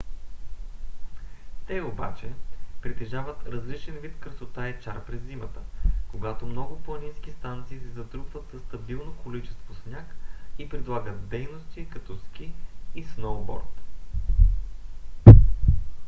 [1.67, 2.33] те обаче
[2.81, 5.59] притежават различен вид красота и чар през зимата
[6.07, 10.15] когато много планински станции се затрупват със стабилно количество сняг
[10.57, 12.53] и предлагат дейности като ски
[12.95, 13.81] и сноуборд